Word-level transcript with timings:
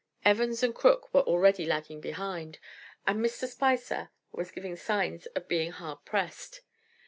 Evans 0.25 0.63
& 0.69 0.73
Crooke 0.73 1.13
were 1.13 1.21
already 1.21 1.63
lagging 1.63 2.01
behind, 2.01 2.57
and 3.05 3.19
Mr. 3.23 3.47
Spicer 3.47 4.09
was 4.31 4.49
giving 4.49 4.75
signs 4.75 5.27
of 5.35 5.47
being 5.47 5.71
hard 5.73 6.03
pressed. 6.05 6.61